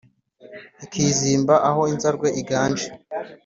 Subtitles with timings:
[0.85, 2.87] Ikizimba aho inzarwe iganje